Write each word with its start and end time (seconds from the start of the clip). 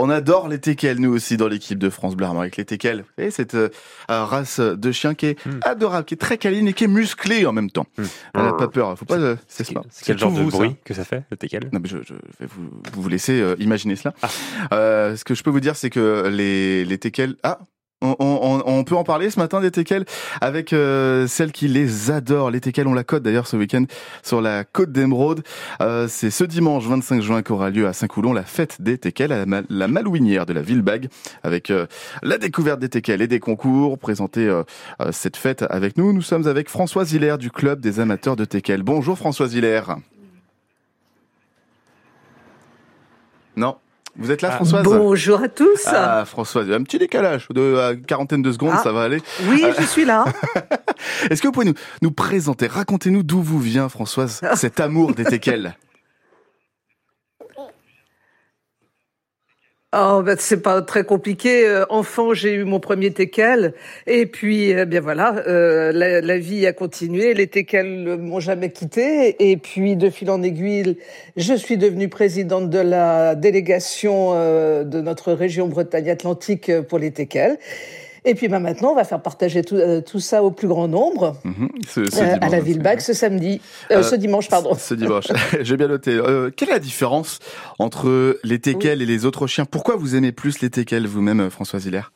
On 0.00 0.10
adore 0.10 0.48
les 0.48 0.60
teckels, 0.60 1.00
nous 1.00 1.12
aussi, 1.12 1.36
dans 1.36 1.48
l'équipe 1.48 1.78
de 1.78 1.90
France 1.90 2.14
Bleu 2.14 2.26
avec 2.26 2.56
les 2.56 2.64
teckels. 2.64 3.00
Vous 3.00 3.06
savez, 3.18 3.30
cette 3.32 3.54
euh, 3.54 3.68
race 4.08 4.60
de 4.60 4.92
chien 4.92 5.14
qui 5.14 5.26
est 5.26 5.44
Hmm. 5.44 5.58
adorable, 5.62 6.04
qui 6.04 6.14
est 6.14 6.18
très 6.18 6.38
câline 6.38 6.68
et 6.68 6.72
qui 6.72 6.84
est 6.84 6.88
musclée 6.88 7.46
en 7.46 7.52
même 7.52 7.70
temps. 7.70 7.86
Hmm. 7.96 8.04
Elle 8.34 8.42
n'a 8.42 8.52
pas 8.52 8.68
peur. 8.68 8.96
Faut 8.98 9.04
pas, 9.04 9.16
euh, 9.16 9.36
c'est 9.48 9.64
C'est 9.64 9.74
pas. 9.74 9.82
c'est 9.90 10.04
quel 10.04 10.18
genre 10.18 10.32
de 10.32 10.40
vous, 10.40 10.50
ça. 10.50 10.56
bruit 10.58 10.76
que 10.84 10.94
ça 10.94 11.04
fait, 11.04 11.24
le 11.30 11.36
teckel 11.36 11.68
Non, 11.72 11.80
mais 11.82 11.88
je, 11.88 11.98
je 12.04 12.14
vais 12.14 12.46
vous, 12.46 12.70
vous 12.92 13.08
laisser 13.08 13.40
euh, 13.40 13.56
imaginer 13.58 13.96
cela. 13.96 14.14
Ah. 14.22 14.28
Euh, 14.72 15.16
ce 15.16 15.24
que 15.24 15.34
je 15.34 15.42
peux 15.42 15.50
vous 15.50 15.60
dire, 15.60 15.74
c'est 15.76 15.90
que 15.90 16.28
les, 16.28 16.84
les 16.84 16.98
teckels... 16.98 17.34
Ah 17.42 17.58
on, 18.00 18.14
on, 18.20 18.62
on 18.64 18.84
peut 18.84 18.94
en 18.96 19.04
parler 19.04 19.28
ce 19.30 19.38
matin 19.40 19.60
des 19.60 19.70
teckels 19.70 20.04
avec 20.40 20.72
euh, 20.72 21.26
qui 21.52 21.66
les 21.68 22.10
adore. 22.10 22.50
Les 22.50 22.60
teckels, 22.60 22.86
on 22.86 22.94
la 22.94 23.04
côte 23.04 23.22
d'ailleurs 23.22 23.46
ce 23.46 23.56
week-end 23.56 23.84
sur 24.22 24.40
la 24.40 24.64
côte 24.64 24.92
d'Emeraude. 24.92 25.42
Euh, 25.80 26.06
c'est 26.08 26.30
ce 26.30 26.44
dimanche 26.44 26.84
25 26.86 27.20
juin 27.22 27.42
qu'aura 27.42 27.70
lieu 27.70 27.86
à 27.86 27.92
Saint-Coulon 27.92 28.32
la 28.32 28.44
fête 28.44 28.80
des 28.80 28.98
teckels 28.98 29.32
à 29.32 29.38
la, 29.38 29.46
Ma- 29.46 29.62
la 29.68 29.88
Malouinière 29.88 30.46
de 30.46 30.52
la 30.52 30.62
Villebague 30.62 31.08
avec 31.42 31.70
euh, 31.70 31.86
la 32.22 32.38
découverte 32.38 32.78
des 32.80 32.88
teckels 32.88 33.22
et 33.22 33.26
des 33.28 33.40
concours. 33.40 33.98
Présenter 33.98 34.46
euh, 34.46 34.62
euh, 35.00 35.10
cette 35.12 35.36
fête 35.36 35.64
avec 35.68 35.96
nous, 35.96 36.12
nous 36.12 36.22
sommes 36.22 36.46
avec 36.46 36.68
Françoise 36.68 37.12
Hilaire 37.12 37.38
du 37.38 37.50
club 37.50 37.80
des 37.80 37.98
amateurs 38.00 38.36
de 38.36 38.44
teckels. 38.44 38.82
Bonjour 38.82 39.18
Françoise 39.18 39.54
Hilaire. 39.54 39.96
Non 43.56 43.76
vous 44.18 44.30
êtes 44.30 44.42
là, 44.42 44.50
Ah. 44.52 44.56
Françoise 44.56 44.84
Bonjour 44.84 45.42
à 45.42 45.48
tous. 45.48 45.84
Ah, 45.86 46.24
Françoise, 46.26 46.70
un 46.70 46.82
petit 46.82 46.98
décalage 46.98 47.46
de 47.50 47.60
euh, 47.60 47.94
quarantaine 47.96 48.42
de 48.42 48.52
secondes, 48.52 48.72
Ah. 48.74 48.80
ça 48.82 48.92
va 48.92 49.02
aller. 49.02 49.22
Oui, 49.48 49.64
je 49.78 49.84
suis 49.84 50.04
là. 50.04 50.24
Est-ce 51.30 51.40
que 51.40 51.46
vous 51.48 51.52
pouvez 51.52 51.66
nous, 51.66 51.74
nous 52.02 52.10
présenter, 52.10 52.66
racontez-nous 52.66 53.22
d'où 53.22 53.40
vous 53.42 53.60
vient, 53.60 53.88
Françoise, 53.88 54.40
cet 54.54 54.80
amour 54.80 55.14
des 55.14 55.24
teckels 55.24 55.76
Oh, 59.96 60.20
ben, 60.22 60.36
c'est 60.38 60.60
pas 60.60 60.82
très 60.82 61.02
compliqué. 61.02 61.66
Euh, 61.66 61.86
enfant, 61.88 62.34
j'ai 62.34 62.52
eu 62.52 62.64
mon 62.64 62.78
premier 62.78 63.10
teckel. 63.10 63.72
Et 64.06 64.26
puis, 64.26 64.68
eh 64.68 64.84
bien 64.84 65.00
voilà, 65.00 65.36
euh, 65.46 65.92
la, 65.92 66.20
la 66.20 66.38
vie 66.38 66.66
a 66.66 66.74
continué. 66.74 67.32
Les 67.32 67.46
teckels 67.46 68.18
m'ont 68.18 68.38
jamais 68.38 68.70
quitté. 68.70 69.50
Et 69.50 69.56
puis, 69.56 69.96
de 69.96 70.10
fil 70.10 70.30
en 70.30 70.42
aiguille, 70.42 70.98
je 71.38 71.54
suis 71.54 71.78
devenue 71.78 72.10
présidente 72.10 72.68
de 72.68 72.78
la 72.78 73.34
délégation 73.34 74.32
euh, 74.34 74.84
de 74.84 75.00
notre 75.00 75.32
région 75.32 75.68
Bretagne-Atlantique 75.68 76.70
pour 76.82 76.98
les 76.98 77.10
teckels. 77.10 77.56
Et 78.24 78.34
puis, 78.34 78.48
ben, 78.48 78.60
maintenant, 78.60 78.90
on 78.92 78.94
va 78.94 79.04
faire 79.04 79.20
partager 79.22 79.62
tout, 79.62 79.76
euh, 79.76 80.00
tout 80.00 80.20
ça 80.20 80.42
au 80.42 80.50
plus 80.50 80.68
grand 80.68 80.88
nombre 80.88 81.36
Mhm, 81.44 81.68
ce- 81.88 82.10
ce 82.10 82.20
euh, 82.22 82.36
à 82.40 82.48
la 82.48 82.60
Villebague 82.60 83.00
ce 83.00 83.12
samedi, 83.12 83.60
euh, 83.90 84.02
ce 84.02 84.14
dimanche, 84.16 84.48
pardon. 84.48 84.74
Ce 84.74 84.94
dimanche, 84.94 85.26
j'ai 85.60 85.76
bien 85.76 85.88
noté. 85.88 86.18
Quelle 86.56 86.68
est 86.70 86.72
la 86.72 86.78
différence 86.78 87.38
entre 87.78 88.38
les 88.44 88.58
teckels 88.58 89.02
et 89.02 89.06
les 89.06 89.24
autres 89.24 89.46
chiens? 89.46 89.64
Pourquoi 89.64 89.96
vous 89.96 90.16
aimez 90.16 90.32
plus 90.32 90.60
les 90.60 90.70
teckels 90.70 91.06
vous-même, 91.06 91.48
Françoise 91.50 91.86
Hilaire 91.86 92.12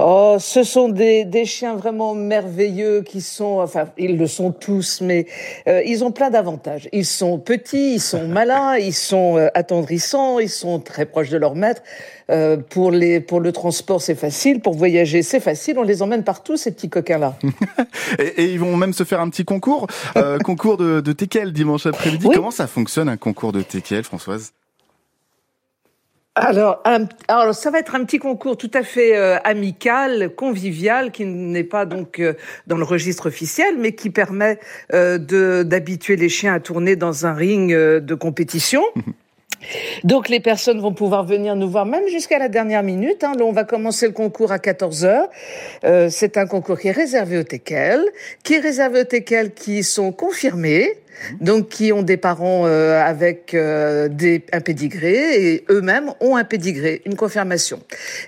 Oh, 0.00 0.36
ce 0.38 0.62
sont 0.62 0.88
des, 0.88 1.24
des 1.24 1.44
chiens 1.44 1.74
vraiment 1.74 2.14
merveilleux 2.14 3.02
qui 3.02 3.20
sont, 3.20 3.58
enfin, 3.60 3.86
ils 3.98 4.16
le 4.16 4.28
sont 4.28 4.52
tous, 4.52 5.00
mais 5.00 5.26
euh, 5.66 5.82
ils 5.84 6.04
ont 6.04 6.12
plein 6.12 6.30
d'avantages. 6.30 6.88
Ils 6.92 7.04
sont 7.04 7.38
petits, 7.40 7.94
ils 7.94 8.00
sont 8.00 8.28
malins, 8.28 8.76
ils 8.76 8.94
sont 8.94 9.36
euh, 9.36 9.48
attendrissants, 9.54 10.38
ils 10.38 10.48
sont 10.48 10.78
très 10.78 11.04
proches 11.04 11.30
de 11.30 11.36
leur 11.36 11.56
maître. 11.56 11.82
Euh, 12.30 12.58
pour 12.58 12.92
les, 12.92 13.20
pour 13.20 13.40
le 13.40 13.50
transport, 13.50 14.00
c'est 14.00 14.14
facile. 14.14 14.60
Pour 14.60 14.74
voyager, 14.74 15.22
c'est 15.22 15.40
facile. 15.40 15.78
On 15.78 15.82
les 15.82 16.00
emmène 16.02 16.22
partout, 16.22 16.56
ces 16.56 16.70
petits 16.70 16.90
coquins-là. 16.90 17.36
et, 18.20 18.42
et 18.42 18.52
ils 18.52 18.60
vont 18.60 18.76
même 18.76 18.92
se 18.92 19.02
faire 19.02 19.20
un 19.20 19.28
petit 19.30 19.44
concours, 19.44 19.88
euh, 20.16 20.38
concours 20.44 20.76
de, 20.76 21.00
de 21.00 21.12
teckels 21.12 21.52
dimanche 21.52 21.86
après-midi. 21.86 22.26
Oui. 22.28 22.34
Comment 22.36 22.52
ça 22.52 22.68
fonctionne 22.68 23.08
un 23.08 23.16
concours 23.16 23.52
de 23.52 23.62
teckels, 23.62 24.04
Françoise? 24.04 24.52
Alors, 26.40 26.80
un- 26.84 27.06
alors, 27.26 27.54
ça 27.54 27.70
va 27.70 27.80
être 27.80 27.94
un 27.96 28.04
petit 28.04 28.18
concours 28.18 28.56
tout 28.56 28.70
à 28.74 28.82
fait 28.82 29.16
euh, 29.16 29.38
amical, 29.44 30.30
convivial, 30.36 31.10
qui 31.10 31.24
n'est 31.24 31.64
pas 31.64 31.84
donc 31.84 32.20
euh, 32.20 32.34
dans 32.66 32.76
le 32.76 32.84
registre 32.84 33.26
officiel, 33.26 33.74
mais 33.78 33.92
qui 33.92 34.10
permet 34.10 34.58
euh, 34.94 35.18
de 35.18 35.64
d'habituer 35.64 36.16
les 36.16 36.28
chiens 36.28 36.54
à 36.54 36.60
tourner 36.60 36.94
dans 36.96 37.26
un 37.26 37.34
ring 37.34 37.72
euh, 37.72 38.00
de 38.00 38.14
compétition. 38.14 38.82
Donc 40.04 40.28
les 40.28 40.38
personnes 40.38 40.80
vont 40.80 40.94
pouvoir 40.94 41.24
venir 41.24 41.56
nous 41.56 41.68
voir 41.68 41.84
même 41.84 42.06
jusqu'à 42.06 42.38
la 42.38 42.48
dernière 42.48 42.84
minute. 42.84 43.24
Hein. 43.24 43.32
Là, 43.36 43.44
on 43.44 43.50
va 43.50 43.64
commencer 43.64 44.06
le 44.06 44.12
concours 44.12 44.52
à 44.52 44.60
14 44.60 45.04
heures. 45.04 45.28
Euh, 45.82 46.08
c'est 46.10 46.36
un 46.36 46.46
concours 46.46 46.78
qui 46.78 46.86
est 46.88 46.92
réservé 46.92 47.38
aux 47.38 47.42
teckels, 47.42 48.04
qui 48.44 48.54
est 48.54 48.60
réservé 48.60 49.00
aux 49.00 49.04
teckels 49.04 49.52
qui 49.52 49.82
sont 49.82 50.12
confirmés, 50.12 50.94
donc 51.40 51.68
qui 51.68 51.92
ont 51.92 52.02
des 52.02 52.16
parents 52.16 52.64
euh, 52.66 53.00
avec 53.02 53.54
euh, 53.54 54.08
des, 54.08 54.44
un 54.52 54.60
pédigré 54.60 55.52
et 55.52 55.64
eux-mêmes 55.70 56.12
ont 56.20 56.36
un 56.36 56.44
pédigré, 56.44 57.02
une 57.04 57.16
confirmation. 57.16 57.80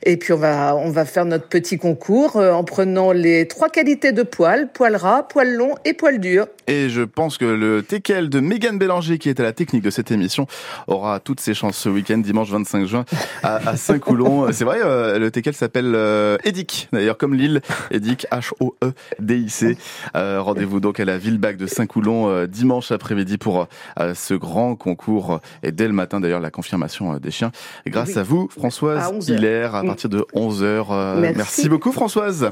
Et 0.03 0.17
puis 0.17 0.33
on 0.33 0.37
va 0.37 0.77
on 0.77 0.91
va 0.91 1.05
faire 1.05 1.25
notre 1.25 1.49
petit 1.49 1.79
concours 1.79 2.37
euh, 2.37 2.53
en 2.53 2.65
prenant 2.65 3.13
les 3.13 3.47
trois 3.49 3.69
qualités 3.69 4.13
de 4.13 4.23
poils 4.23 4.69
poil 4.73 4.97
ras, 4.97 5.23
poil 5.25 5.55
long 5.55 5.75
et 5.85 5.95
poil 5.95 6.19
dur. 6.19 6.47
Et 6.67 6.89
je 6.89 7.03
pense 7.03 7.39
que 7.39 7.45
le 7.45 7.83
teckel 7.83 8.29
de 8.29 8.41
Mégane 8.41 8.79
Bélanger, 8.79 9.19
qui 9.19 9.29
est 9.29 9.41
à 9.41 9.43
la 9.43 9.53
technique 9.53 9.83
de 9.83 9.91
cette 9.91 10.11
émission, 10.11 10.47
aura 10.87 11.21
toutes 11.21 11.41
ses 11.41 11.55
chances 11.55 11.77
ce 11.77 11.89
week-end, 11.89 12.19
dimanche 12.19 12.51
25 12.51 12.87
juin, 12.87 13.05
à, 13.43 13.69
à 13.69 13.77
Saint-Coulon. 13.77 14.53
C'est 14.53 14.65
vrai, 14.65 14.79
le 15.19 15.31
teckel 15.31 15.55
s'appelle 15.55 15.97
Edic, 16.45 16.89
d'ailleurs 16.93 17.19
comme 17.19 17.35
l'île, 17.35 17.61
Edic, 17.91 18.27
H-O-E-D-I-C. 18.31 19.77
Rendez-vous 20.15 20.81
donc 20.81 21.01
à 21.01 21.05
la 21.05 21.19
Villebague 21.19 21.57
de 21.57 21.67
Saint-Coulon 21.67 22.29
euh, 22.29 22.47
dimanche 22.81 22.93
après-midi 22.93 23.37
pour 23.39 23.69
euh, 23.99 24.15
ce 24.15 24.35
grand 24.35 24.75
concours. 24.75 25.41
Et 25.63 25.71
dès 25.73 25.87
le 25.87 25.93
matin, 25.93 26.19
d'ailleurs, 26.21 26.41
la 26.41 26.51
confirmation 26.51 27.13
euh, 27.15 27.19
des 27.19 27.31
chiens. 27.31 27.53
Et 27.87 27.91
grâce 27.91 28.11
Oui. 28.11 28.19
à 28.19 28.23
vous, 28.23 28.49
À 28.57 28.59
Françoise 28.59 29.11
11 29.13 29.31
heures. 29.31 29.39
Hilaire, 29.39 29.75
à 29.75 29.83
Mm. 29.83 29.87
partir 29.87 30.11
de 30.11 30.25
11h. 30.35 31.17
Merci. 31.21 31.37
merci 31.37 31.69
beaucoup, 31.69 31.93
Françoise. 31.93 32.51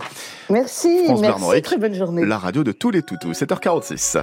Merci, 0.51 1.05
France 1.07 1.21
merci, 1.21 1.63
très 1.63 1.79
bonne 1.79 1.95
journée. 1.95 2.25
La 2.27 2.39
radio 2.39 2.63
de 2.65 2.73
tous 2.73 2.91
les 2.91 3.03
toutous, 3.03 3.33
7h46. 3.33 4.19